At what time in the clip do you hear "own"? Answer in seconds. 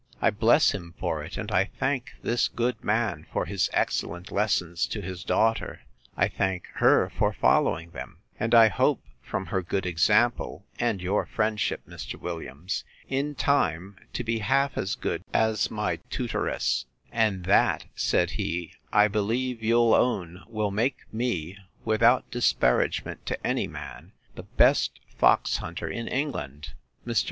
19.93-20.41